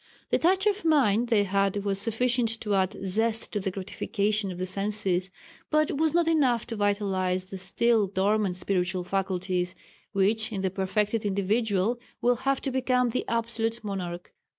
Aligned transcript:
The 0.31 0.39
touch 0.39 0.65
of 0.65 0.83
mind 0.83 1.27
they 1.29 1.43
had 1.43 1.85
was 1.85 2.01
sufficient 2.01 2.59
to 2.61 2.73
add 2.73 2.97
zest 3.05 3.51
to 3.51 3.59
the 3.59 3.69
gratification 3.69 4.51
of 4.51 4.57
the 4.57 4.65
senses, 4.65 5.29
but 5.69 5.91
was 5.99 6.11
not 6.11 6.27
enough 6.27 6.65
to 6.65 6.75
vitalize 6.75 7.45
the 7.45 7.59
still 7.59 8.07
dormant 8.07 8.57
spiritual 8.57 9.03
faculties, 9.03 9.75
which 10.11 10.51
in 10.51 10.61
the 10.63 10.71
perfected 10.71 11.23
individual 11.23 11.99
will 12.19 12.37
have 12.37 12.61
to 12.61 12.71
become 12.71 13.09
the 13.11 13.25
absolute 13.27 13.83
monarch. 13.83 14.33